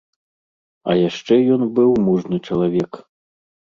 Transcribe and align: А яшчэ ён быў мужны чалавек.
А 0.89 0.95
яшчэ 1.09 1.33
ён 1.57 1.61
быў 1.77 1.91
мужны 2.07 2.43
чалавек. 2.51 2.91